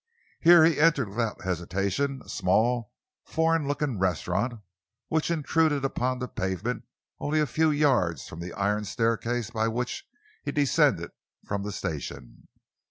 Here 0.39 0.65
he 0.65 0.79
entered 0.79 1.09
without 1.09 1.43
hesitation 1.43 2.23
a 2.25 2.29
small, 2.29 2.91
foreign 3.23 3.67
looking 3.67 3.99
restaurant 3.99 4.59
which 5.09 5.29
intruded 5.29 5.85
upon 5.85 6.17
the 6.17 6.27
pavement 6.27 6.85
only 7.19 7.39
a 7.39 7.45
few 7.45 7.69
yards 7.69 8.27
from 8.27 8.39
the 8.39 8.51
iron 8.53 8.83
staircase 8.83 9.51
by 9.51 9.67
which 9.67 10.07
he 10.43 10.51
descended 10.51 11.11
from 11.45 11.61
the 11.61 11.71
station. 11.71 12.47